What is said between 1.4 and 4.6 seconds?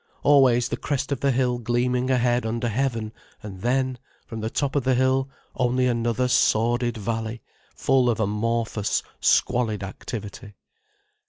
gleaming ahead under heaven: and then, from the